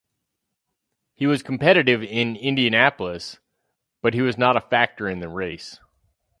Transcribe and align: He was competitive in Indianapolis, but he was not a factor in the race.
He 1.13 1.27
was 1.27 1.43
competitive 1.43 2.01
in 2.01 2.35
Indianapolis, 2.35 3.37
but 4.01 4.15
he 4.15 4.21
was 4.23 4.35
not 4.35 4.57
a 4.57 4.61
factor 4.61 5.07
in 5.07 5.19
the 5.19 5.29
race. 5.29 5.79